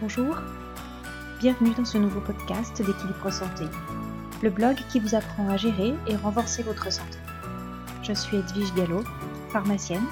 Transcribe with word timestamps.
Bonjour, 0.00 0.34
bienvenue 1.40 1.74
dans 1.74 1.84
ce 1.84 1.98
nouveau 1.98 2.22
podcast 2.22 2.78
d'équilibre 2.78 3.30
santé, 3.30 3.64
le 4.42 4.48
blog 4.48 4.78
qui 4.90 4.98
vous 4.98 5.14
apprend 5.14 5.46
à 5.50 5.58
gérer 5.58 5.92
et 6.08 6.16
renforcer 6.16 6.62
votre 6.62 6.90
santé. 6.90 7.18
Je 8.02 8.14
suis 8.14 8.38
Edwige 8.38 8.72
Gallo, 8.74 9.02
pharmacienne, 9.50 10.06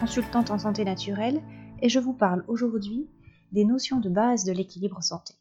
consultante 0.00 0.50
en 0.50 0.58
santé 0.58 0.84
naturelle 0.84 1.40
et 1.80 1.88
je 1.88 2.00
vous 2.00 2.14
parle 2.14 2.44
aujourd'hui 2.48 3.08
des 3.52 3.64
notions 3.64 4.00
de 4.00 4.08
base 4.08 4.42
de 4.42 4.50
l'équilibre 4.50 5.04
santé. 5.04 5.34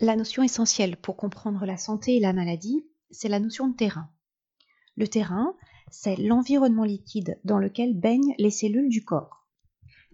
La 0.00 0.16
notion 0.16 0.42
essentielle 0.42 0.96
pour 0.96 1.16
comprendre 1.16 1.64
la 1.64 1.76
santé 1.76 2.16
et 2.16 2.20
la 2.20 2.32
maladie, 2.32 2.84
c'est 3.12 3.28
la 3.28 3.38
notion 3.38 3.68
de 3.68 3.76
terrain. 3.76 4.08
Le 4.96 5.06
terrain, 5.06 5.54
c'est 5.92 6.16
l'environnement 6.16 6.82
liquide 6.82 7.38
dans 7.44 7.60
lequel 7.60 7.96
baignent 7.96 8.34
les 8.38 8.50
cellules 8.50 8.88
du 8.88 9.04
corps. 9.04 9.43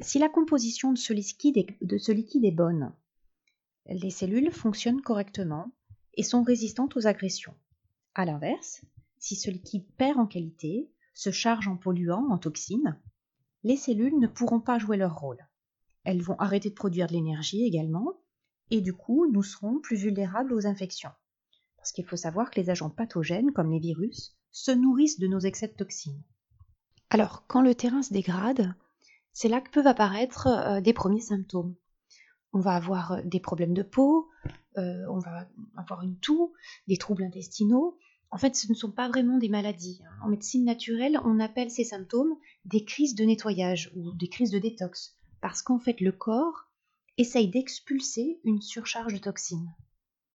Si 0.02 0.18
la 0.18 0.30
composition 0.30 0.92
de 0.92 0.98
ce, 0.98 1.12
liquide 1.12 1.56
est, 1.58 2.50
bonne, 2.50 2.94
les 3.86 4.10
cellules 4.10 4.50
fonctionnent 4.50 5.02
correctement 5.02 5.72
et 6.14 6.22
sont 6.22 6.42
résistantes 6.42 6.96
aux 6.96 7.06
agressions. 7.06 7.54
A 8.14 8.24
l'inverse, 8.24 8.82
si 9.18 9.36
ce 9.36 9.50
liquide 9.50 9.86
perd 9.98 10.18
en 10.18 10.26
qualité, 10.26 10.90
se 11.12 11.30
charge 11.30 11.68
en 11.68 11.76
polluants, 11.76 12.30
en 12.30 12.38
toxines, 12.38 12.98
les 13.62 13.76
cellules 13.76 14.18
ne 14.18 14.26
pourront 14.26 14.60
pas 14.60 14.78
jouer 14.78 14.96
leur 14.96 15.16
rôle. 15.16 15.46
Elles 16.04 16.22
vont 16.22 16.38
arrêter 16.38 16.70
de 16.70 16.74
produire 16.74 17.06
de 17.06 17.12
l'énergie 17.12 17.64
également, 17.64 18.14
et 18.70 18.80
du 18.80 18.94
coup, 18.94 19.30
nous 19.30 19.42
serons 19.42 19.80
plus 19.80 19.96
vulnérables 19.96 20.54
aux 20.54 20.66
infections. 20.66 21.10
Parce 21.76 21.92
qu'il 21.92 22.06
faut 22.06 22.16
savoir 22.16 22.50
que 22.50 22.58
les 22.58 22.70
agents 22.70 22.88
pathogènes, 22.88 23.52
comme 23.52 23.70
les 23.70 23.80
virus, 23.80 24.34
se 24.50 24.70
nourrissent 24.70 25.18
de 25.18 25.26
nos 25.26 25.40
excès 25.40 25.68
de 25.68 25.74
toxines. 25.74 26.22
Alors, 27.10 27.44
quand 27.48 27.60
le 27.60 27.74
terrain 27.74 28.02
se 28.02 28.14
dégrade, 28.14 28.74
c'est 29.32 29.48
là 29.48 29.60
que 29.60 29.70
peuvent 29.70 29.86
apparaître 29.86 30.46
euh, 30.46 30.80
des 30.80 30.92
premiers 30.92 31.20
symptômes. 31.20 31.74
On 32.52 32.60
va 32.60 32.74
avoir 32.74 33.12
euh, 33.12 33.22
des 33.24 33.40
problèmes 33.40 33.74
de 33.74 33.82
peau, 33.82 34.28
euh, 34.78 35.04
on 35.08 35.18
va 35.18 35.48
avoir 35.76 36.02
une 36.02 36.18
toux, 36.18 36.52
des 36.88 36.96
troubles 36.96 37.22
intestinaux. 37.22 37.98
En 38.30 38.38
fait, 38.38 38.54
ce 38.54 38.68
ne 38.68 38.74
sont 38.74 38.92
pas 38.92 39.08
vraiment 39.08 39.38
des 39.38 39.48
maladies. 39.48 40.00
Hein. 40.04 40.24
En 40.24 40.28
médecine 40.28 40.64
naturelle, 40.64 41.18
on 41.24 41.40
appelle 41.40 41.70
ces 41.70 41.84
symptômes 41.84 42.34
des 42.64 42.84
crises 42.84 43.14
de 43.14 43.24
nettoyage 43.24 43.92
ou 43.96 44.12
des 44.12 44.28
crises 44.28 44.50
de 44.50 44.58
détox, 44.58 45.16
parce 45.40 45.62
qu'en 45.62 45.78
fait, 45.78 46.00
le 46.00 46.12
corps 46.12 46.68
essaye 47.18 47.48
d'expulser 47.48 48.40
une 48.44 48.60
surcharge 48.60 49.12
de 49.12 49.18
toxines. 49.18 49.74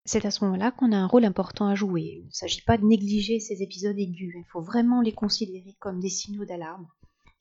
C'est 0.05 0.25
à 0.25 0.31
ce 0.31 0.43
moment-là 0.43 0.71
qu'on 0.71 0.91
a 0.91 0.97
un 0.97 1.07
rôle 1.07 1.23
important 1.23 1.67
à 1.67 1.75
jouer. 1.75 2.19
Il 2.23 2.25
ne 2.25 2.31
s'agit 2.31 2.61
pas 2.61 2.77
de 2.77 2.85
négliger 2.85 3.39
ces 3.39 3.61
épisodes 3.61 3.97
aigus, 3.97 4.33
il 4.35 4.49
faut 4.51 4.61
vraiment 4.61 5.01
les 5.01 5.13
considérer 5.13 5.77
comme 5.79 5.99
des 5.99 6.09
signaux 6.09 6.45
d'alarme 6.45 6.87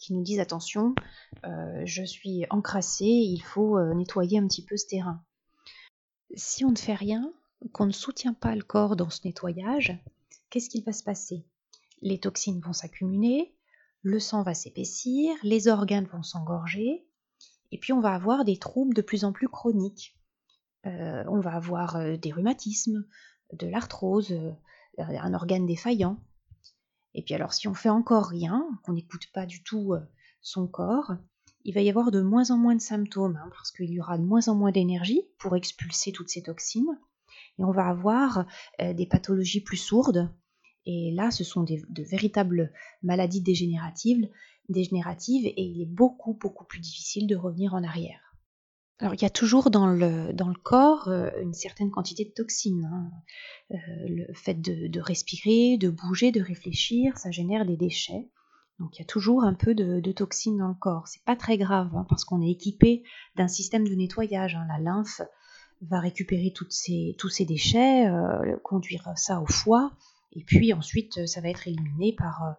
qui 0.03 0.15
nous 0.15 0.23
disent 0.23 0.41
attention, 0.41 0.97
euh, 1.45 1.83
je 1.85 2.03
suis 2.03 2.45
encrassé, 2.51 3.05
il 3.05 3.39
faut 3.39 3.79
euh, 3.79 3.95
nettoyer 3.95 4.39
un 4.39 4.49
petit 4.49 4.65
peu 4.65 4.77
ce 4.77 4.87
terrain. 4.87 5.23
Si 6.35 6.65
on 6.65 6.73
ne 6.73 6.77
fait 6.77 6.95
rien, 6.95 7.33
qu'on 7.73 7.87
ne 7.87 7.93
soutient 7.93 8.35
pas 8.35 8.57
le 8.57 8.65
corps 8.65 8.97
dans 8.97 9.11
ce 9.11 9.21
nettoyage, 9.25 9.97
qu'est-ce 10.51 10.69
qu'il 10.69 10.83
va 10.83 10.93
se 10.93 11.05
passer? 11.05 11.47
Les 12.01 12.19
toxines 12.19 12.61
vont 12.61 12.73
s'accumuler, 12.73 13.55
le 14.03 14.19
sang 14.19 14.43
va 14.43 14.55
s'épaissir, 14.55 15.37
les 15.45 15.69
organes 15.69 16.09
vont 16.13 16.25
s'engorger, 16.25 17.07
et 17.71 17.79
puis 17.79 17.93
on 17.93 18.01
va 18.01 18.13
avoir 18.13 18.45
des 18.45 18.57
troubles 18.57 18.95
de 18.95 19.03
plus 19.03 19.25
en 19.25 19.33
plus 19.33 19.49
chroniques. 19.49 20.19
Euh, 20.85 21.23
on 21.29 21.39
va 21.39 21.55
avoir 21.55 22.19
des 22.19 22.33
rhumatismes, 22.33 23.07
de 23.53 23.69
l'arthrose, 23.69 24.35
un 24.99 25.35
organe 25.35 25.67
défaillant. 25.67 26.19
Et 27.15 27.23
puis 27.23 27.35
alors 27.35 27.53
si 27.53 27.69
on 27.69 27.75
fait 27.75 27.89
encore 27.89 28.27
rien, 28.27 28.67
qu'on 28.83 28.95
n'écoute 28.95 29.29
pas 29.33 29.47
du 29.47 29.63
tout 29.63 29.95
son 30.41 30.67
corps, 30.67 31.13
il 31.65 31.75
va 31.75 31.81
y 31.81 31.89
avoir 31.91 32.11
de 32.11 32.21
moins 32.21 32.51
en 32.51 32.59
moins 32.59 32.75
de 32.75 32.81
symptômes, 32.81 33.37
hein, 33.37 33.49
parce 33.51 33.71
qu'il 33.71 33.91
y 33.91 34.01
aura 34.01 34.19
de 34.19 34.25
moins 34.25 34.49
en 34.49 34.55
moins 34.55 34.73
d'énergie 34.73 35.23
pour 35.39 35.55
expulser 35.55 36.11
toutes 36.11 36.31
ces 36.31 36.43
toxines, 36.43 36.99
et 37.59 37.65
on 37.65 37.71
va 37.71 37.87
avoir 37.87 38.47
des 38.81 39.07
pathologies 39.07 39.61
plus 39.61 39.77
sourdes, 39.77 40.35
et 40.87 41.13
là 41.15 41.31
ce 41.31 41.45
sont 41.45 41.63
de 41.63 42.03
véritables 42.03 42.73
maladies 43.03 43.43
dégénératives, 43.43 44.29
dégénératives, 44.69 45.47
et 45.47 45.63
il 45.63 45.83
est 45.83 45.87
beaucoup 45.87 46.35
beaucoup 46.35 46.65
plus 46.65 46.81
difficile 46.81 47.27
de 47.29 47.37
revenir 47.37 47.75
en 47.75 47.85
arrière. 47.85 48.32
Alors, 48.99 49.15
il 49.15 49.23
y 49.23 49.25
a 49.25 49.31
toujours 49.31 49.71
dans 49.71 49.87
le, 49.87 50.33
dans 50.33 50.49
le 50.49 50.55
corps 50.55 51.09
euh, 51.09 51.31
une 51.41 51.55
certaine 51.55 51.91
quantité 51.91 52.25
de 52.25 52.31
toxines. 52.31 52.85
Hein. 52.85 53.11
Euh, 53.73 53.77
le 54.09 54.33
fait 54.35 54.61
de, 54.61 55.01
respirer, 55.01 55.77
de 55.77 55.89
bouger, 55.89 56.31
de 56.31 56.41
réfléchir, 56.41 57.19
ça 57.19 57.31
génère 57.31 57.65
des 57.67 57.77
déchets. 57.77 58.29
Donc, 58.79 58.97
il 58.97 59.01
y 59.01 59.05
a 59.05 59.07
toujours 59.07 59.45
un 59.45 59.55
peu 59.55 59.75
de, 59.75 60.13
toxines 60.13 60.59
dans 60.59 60.69
le 60.69 60.75
corps. 60.75 61.09
C'est 61.09 61.25
pas 61.25 61.37
très 61.37 61.59
grave 61.59 61.91
hein, 61.95 62.07
parce 62.09 62.25
qu'on 62.25 62.43
est 62.43 62.51
équipé 62.51 63.03
d'un 63.37 63.49
système 63.49 63.87
de 63.89 63.95
nettoyage. 63.95 64.55
Hein. 64.55 64.67
La 64.69 64.79
lymphe 64.79 65.21
va 65.83 65.99
récupérer 65.99 66.53
ces, 66.69 67.17
tous 67.19 67.29
ces 67.29 67.45
déchets, 67.45 68.07
euh, 68.07 68.57
conduire 68.63 69.13
ça 69.17 69.41
au 69.41 69.47
foie, 69.47 69.91
et 70.33 70.45
puis 70.45 70.73
ensuite, 70.73 71.27
ça 71.27 71.41
va 71.41 71.49
être 71.49 71.67
éliminé 71.67 72.15
par, 72.17 72.57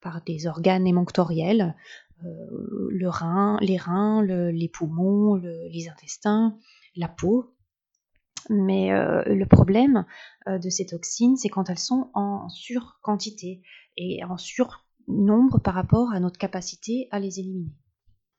par 0.00 0.22
des 0.22 0.46
organes 0.46 0.86
émonctoriels 0.86 1.74
le 2.22 3.08
rein, 3.08 3.58
les 3.60 3.76
reins, 3.76 4.22
les 4.22 4.68
poumons, 4.68 5.34
les 5.36 5.88
intestins, 5.88 6.56
la 6.96 7.08
peau. 7.08 7.54
Mais 8.50 8.92
euh, 8.92 9.22
le 9.26 9.46
problème 9.46 10.04
euh, 10.48 10.58
de 10.58 10.68
ces 10.68 10.86
toxines, 10.86 11.36
c'est 11.36 11.48
quand 11.48 11.70
elles 11.70 11.78
sont 11.78 12.10
en 12.14 12.48
surquantité 12.50 13.62
et 13.96 14.22
en 14.24 14.36
surnombre 14.36 15.60
par 15.60 15.74
rapport 15.74 16.12
à 16.12 16.20
notre 16.20 16.38
capacité 16.38 17.08
à 17.10 17.20
les 17.20 17.40
éliminer. 17.40 17.72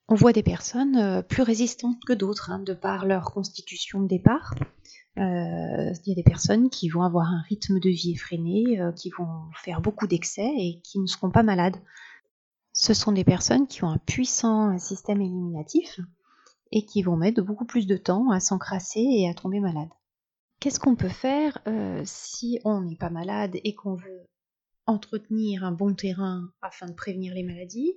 On 0.07 0.15
voit 0.15 0.33
des 0.33 0.43
personnes 0.43 1.23
plus 1.27 1.41
résistantes 1.41 1.97
que 2.05 2.13
d'autres, 2.13 2.51
hein, 2.51 2.59
de 2.59 2.75
par 2.75 3.07
leur 3.07 3.31
constitution 3.31 4.01
de 4.01 4.07
départ. 4.07 4.53
Il 5.17 6.01
y 6.05 6.11
a 6.11 6.15
des 6.15 6.23
personnes 6.23 6.69
qui 6.69 6.89
vont 6.89 7.01
avoir 7.01 7.27
un 7.27 7.41
rythme 7.49 7.79
de 7.79 7.89
vie 7.89 8.11
effréné, 8.11 8.79
qui 8.95 9.09
vont 9.17 9.49
faire 9.55 9.81
beaucoup 9.81 10.05
d'excès 10.05 10.45
et 10.45 10.79
qui 10.83 10.99
ne 10.99 11.07
seront 11.07 11.31
pas 11.31 11.41
malades 11.41 11.77
ce 12.75 12.93
sont 12.93 13.13
des 13.13 13.23
personnes 13.23 13.67
qui 13.67 13.85
ont 13.85 13.89
un 13.89 13.97
puissant 13.97 14.77
système 14.77 15.21
éliminatif 15.21 16.01
et 16.73 16.85
qui 16.85 17.01
vont 17.01 17.15
mettre 17.15 17.41
beaucoup 17.41 17.65
plus 17.65 17.87
de 17.87 17.95
temps 17.95 18.31
à 18.31 18.41
s'encrasser 18.41 18.99
et 18.99 19.29
à 19.29 19.33
tomber 19.33 19.61
malade. 19.61 19.89
Qu'est-ce 20.59 20.81
qu'on 20.81 20.97
peut 20.97 21.07
faire 21.07 21.57
euh, 21.67 22.01
si 22.03 22.59
on 22.65 22.81
n'est 22.81 22.97
pas 22.97 23.09
malade 23.09 23.55
et 23.63 23.75
qu'on 23.75 23.95
veut 23.95 24.27
entretenir 24.85 25.63
un 25.63 25.71
bon 25.71 25.95
terrain 25.95 26.49
afin 26.61 26.87
de 26.87 26.93
prévenir 26.93 27.33
les 27.33 27.43
maladies 27.43 27.93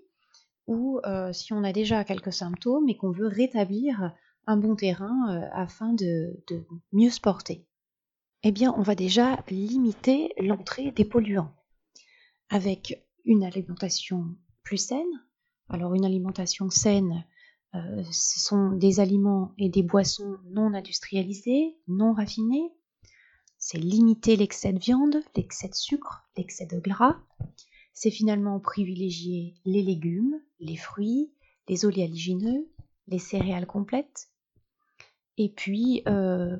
ou 0.68 1.00
euh, 1.04 1.32
si 1.32 1.52
on 1.52 1.64
a 1.64 1.72
déjà 1.72 2.04
quelques 2.04 2.32
symptômes 2.32 2.88
et 2.88 2.96
qu'on 2.96 3.10
veut 3.10 3.26
rétablir 3.26 4.12
un 4.46 4.56
bon 4.56 4.76
terrain 4.76 5.34
euh, 5.34 5.48
afin 5.54 5.92
de, 5.92 6.40
de 6.46 6.64
mieux 6.92 7.10
se 7.10 7.20
porter? 7.20 7.66
Eh 8.44 8.52
bien, 8.52 8.72
on 8.78 8.82
va 8.82 8.94
déjà 8.94 9.42
limiter 9.50 10.32
l'entrée 10.38 10.92
des 10.92 11.04
polluants 11.04 11.52
avec 12.48 13.04
une 13.24 13.42
alimentation 13.42 14.36
saine. 14.76 15.06
Alors 15.68 15.94
une 15.94 16.04
alimentation 16.04 16.70
saine, 16.70 17.24
euh, 17.74 18.02
ce 18.10 18.40
sont 18.40 18.72
des 18.72 19.00
aliments 19.00 19.52
et 19.58 19.68
des 19.68 19.82
boissons 19.82 20.38
non 20.50 20.72
industrialisés, 20.74 21.76
non 21.86 22.12
raffinés. 22.12 22.72
C'est 23.58 23.78
limiter 23.78 24.36
l'excès 24.36 24.72
de 24.72 24.78
viande, 24.78 25.16
l'excès 25.36 25.68
de 25.68 25.74
sucre, 25.74 26.28
l'excès 26.36 26.66
de 26.66 26.78
gras. 26.78 27.20
C'est 27.92 28.10
finalement 28.10 28.60
privilégier 28.60 29.56
les 29.64 29.82
légumes, 29.82 30.40
les 30.60 30.76
fruits, 30.76 31.32
les 31.68 31.84
oléagineux, 31.84 32.68
les 33.08 33.18
céréales 33.18 33.66
complètes. 33.66 34.30
Et 35.36 35.50
puis 35.50 36.02
euh, 36.06 36.56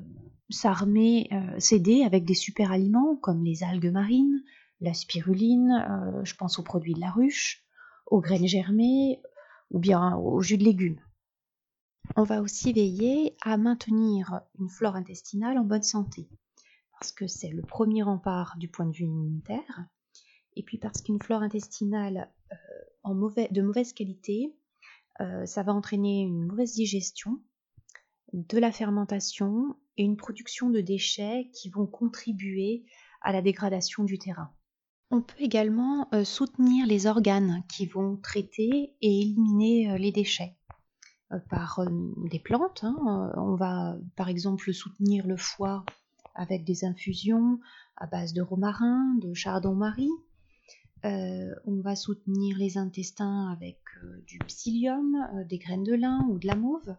s'armer, 0.49 1.29
euh, 1.31 1.59
s'aider 1.59 2.03
avec 2.03 2.25
des 2.25 2.33
super 2.33 2.71
aliments 2.71 3.15
comme 3.15 3.43
les 3.43 3.63
algues 3.63 3.91
marines, 3.91 4.43
la 4.81 4.93
spiruline, 4.93 6.21
je 6.23 6.33
pense 6.35 6.57
aux 6.57 6.63
produits 6.63 6.93
de 6.93 7.01
la 7.01 7.11
ruche, 7.11 7.65
aux 8.09 8.21
graines 8.21 8.47
germées 8.47 9.21
ou 9.71 9.79
bien 9.79 10.15
au 10.17 10.41
jus 10.41 10.57
de 10.57 10.63
légumes. 10.63 10.99
On 12.15 12.23
va 12.23 12.41
aussi 12.41 12.73
veiller 12.73 13.35
à 13.41 13.57
maintenir 13.57 14.41
une 14.59 14.69
flore 14.69 14.95
intestinale 14.95 15.57
en 15.57 15.63
bonne 15.63 15.83
santé, 15.83 16.27
parce 16.93 17.11
que 17.11 17.27
c'est 17.27 17.49
le 17.49 17.61
premier 17.61 18.01
rempart 18.01 18.57
du 18.57 18.67
point 18.67 18.85
de 18.85 18.95
vue 18.95 19.05
immunitaire, 19.05 19.85
et 20.55 20.63
puis 20.63 20.77
parce 20.77 21.01
qu'une 21.01 21.21
flore 21.21 21.43
intestinale 21.43 22.31
euh, 22.51 23.47
de 23.51 23.61
mauvaise 23.61 23.93
qualité, 23.93 24.55
euh, 25.21 25.45
ça 25.45 25.63
va 25.63 25.73
entraîner 25.73 26.21
une 26.21 26.47
mauvaise 26.47 26.73
digestion, 26.73 27.39
de 28.33 28.57
la 28.57 28.71
fermentation 28.71 29.75
et 29.97 30.03
une 30.03 30.17
production 30.17 30.69
de 30.69 30.81
déchets 30.81 31.49
qui 31.53 31.69
vont 31.69 31.87
contribuer 31.87 32.85
à 33.21 33.31
la 33.31 33.41
dégradation 33.41 34.03
du 34.03 34.17
terrain. 34.17 34.51
On 35.11 35.21
peut 35.21 35.41
également 35.41 36.07
euh, 36.13 36.23
soutenir 36.23 36.85
les 36.85 37.07
organes 37.07 37.63
qui 37.67 37.87
vont 37.87 38.15
traiter 38.17 38.93
et 39.01 39.21
éliminer 39.21 39.89
euh, 39.89 39.97
les 39.97 40.11
déchets 40.11 40.55
euh, 41.31 41.39
par 41.49 41.81
des 42.29 42.37
plantes. 42.37 42.83
Hein. 42.83 43.31
On 43.35 43.55
va 43.55 43.97
par 44.15 44.29
exemple 44.29 44.71
soutenir 44.71 45.25
le 45.25 45.35
foie 45.35 45.83
avec 46.35 46.63
des 46.63 46.85
infusions 46.85 47.59
à 47.97 48.05
base 48.05 48.33
de 48.33 48.41
romarin, 48.43 49.15
de 49.15 49.33
chardon-marie. 49.33 50.11
on 51.03 51.81
va 51.81 51.95
soutenir 51.95 52.57
les 52.57 52.77
intestins 52.77 53.49
avec 53.51 53.79
du 54.27 54.37
psyllium, 54.39 55.17
des 55.49 55.57
graines 55.57 55.83
de 55.83 55.95
lin 55.95 56.25
ou 56.29 56.37
de 56.37 56.47
la 56.47 56.55
mauve. 56.55 56.95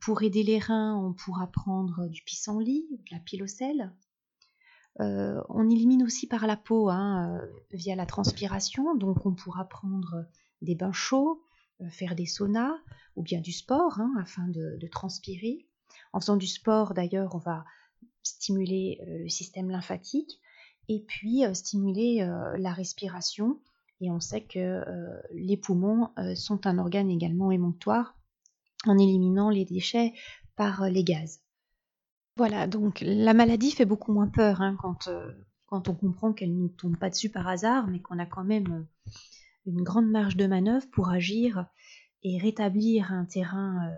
pour 0.00 0.22
aider 0.22 0.42
les 0.42 0.58
reins, 0.58 0.96
on 0.96 1.14
pourra 1.14 1.46
prendre 1.46 2.08
du 2.08 2.22
pissenlit, 2.24 2.86
de 2.90 3.14
la 3.14 3.20
pile 3.20 3.44
sel. 4.98 5.42
on 5.48 5.70
élimine 5.70 6.02
aussi 6.02 6.26
par 6.26 6.46
la 6.46 6.56
peau 6.56 6.88
hein, 6.88 7.40
via 7.72 7.94
la 7.96 8.06
transpiration, 8.06 8.94
donc 8.94 9.26
on 9.26 9.34
pourra 9.34 9.64
prendre 9.64 10.26
des 10.62 10.74
bains 10.74 10.92
chauds, 10.92 11.42
faire 11.90 12.14
des 12.14 12.26
saunas 12.26 12.74
ou 13.16 13.22
bien 13.22 13.40
du 13.40 13.52
sport 13.52 14.00
hein, 14.00 14.12
afin 14.18 14.48
de, 14.48 14.86
transpirer. 14.90 15.66
En 16.12 16.20
faisant 16.20 16.36
du 16.36 16.46
sport, 16.46 16.94
d'ailleurs, 16.94 17.34
on 17.34 17.38
va 17.38 17.64
stimuler 18.22 19.00
le 19.06 19.28
système 19.28 19.70
lymphatique 19.70 20.40
et 20.88 21.00
puis 21.00 21.42
stimuler 21.54 22.26
la 22.58 22.72
respiration. 22.72 23.60
Et 24.00 24.10
on 24.10 24.20
sait 24.20 24.44
que 24.44 24.84
les 25.32 25.56
poumons 25.56 26.10
sont 26.34 26.66
un 26.66 26.78
organe 26.78 27.10
également 27.10 27.50
émonctoire 27.50 28.16
en 28.86 28.98
éliminant 28.98 29.50
les 29.50 29.64
déchets 29.64 30.12
par 30.56 30.88
les 30.88 31.04
gaz. 31.04 31.43
Voilà, 32.36 32.66
donc 32.66 33.00
la 33.00 33.34
maladie 33.34 33.70
fait 33.70 33.84
beaucoup 33.84 34.12
moins 34.12 34.28
peur 34.28 34.60
hein, 34.60 34.76
quand, 34.80 35.08
quand 35.66 35.88
on 35.88 35.94
comprend 35.94 36.32
qu'elle 36.32 36.52
ne 36.54 36.62
nous 36.62 36.68
tombe 36.68 36.96
pas 36.96 37.10
dessus 37.10 37.30
par 37.30 37.46
hasard, 37.46 37.86
mais 37.86 38.00
qu'on 38.00 38.18
a 38.18 38.26
quand 38.26 38.44
même 38.44 38.86
une 39.66 39.82
grande 39.82 40.10
marge 40.10 40.36
de 40.36 40.46
manœuvre 40.46 40.86
pour 40.92 41.10
agir 41.10 41.66
et 42.22 42.38
rétablir 42.38 43.12
un 43.12 43.24
terrain 43.24 43.88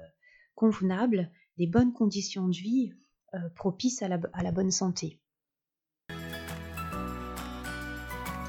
convenable, 0.55 1.31
des 1.57 1.67
bonnes 1.67 1.93
conditions 1.93 2.49
de 2.49 2.57
vie 2.57 2.93
propices 3.55 4.03
à 4.03 4.09
la 4.09 4.53
bonne 4.53 4.71
santé. 4.71 5.21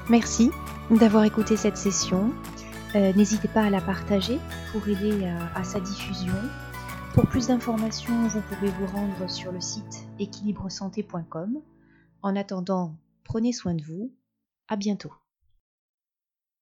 Merci 0.08 0.50
d'avoir 0.90 1.24
écouté 1.24 1.56
cette 1.58 1.76
session. 1.76 2.32
Euh, 2.94 3.12
n'hésitez 3.12 3.48
pas 3.48 3.64
à 3.64 3.70
la 3.70 3.82
partager 3.82 4.38
pour 4.72 4.88
aider 4.88 5.26
à 5.54 5.64
sa 5.64 5.80
diffusion. 5.80 6.32
Pour 7.18 7.26
plus 7.26 7.48
d'informations, 7.48 8.28
vous 8.28 8.40
pouvez 8.42 8.70
vous 8.70 8.86
rendre 8.86 9.28
sur 9.28 9.50
le 9.50 9.60
site 9.60 10.06
équilibresanté.com. 10.20 11.60
En 12.22 12.36
attendant, 12.36 12.94
prenez 13.24 13.52
soin 13.52 13.74
de 13.74 13.82
vous. 13.82 14.14
À 14.68 14.76
bientôt. 14.76 15.12